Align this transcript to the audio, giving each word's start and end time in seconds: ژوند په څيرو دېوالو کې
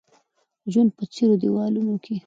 ژوند 0.71 0.89
په 0.97 1.03
څيرو 1.13 1.35
دېوالو 1.41 1.81
کې 2.03 2.15